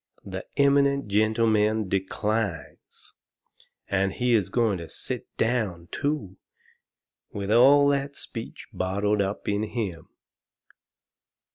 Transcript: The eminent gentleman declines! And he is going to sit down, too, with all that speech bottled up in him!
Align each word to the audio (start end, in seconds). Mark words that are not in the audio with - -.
The 0.25 0.47
eminent 0.57 1.09
gentleman 1.09 1.87
declines! 1.87 3.13
And 3.87 4.13
he 4.13 4.33
is 4.33 4.49
going 4.49 4.79
to 4.79 4.89
sit 4.89 5.27
down, 5.37 5.89
too, 5.91 6.37
with 7.31 7.51
all 7.51 7.87
that 7.89 8.15
speech 8.15 8.65
bottled 8.73 9.21
up 9.21 9.47
in 9.47 9.61
him! 9.61 10.07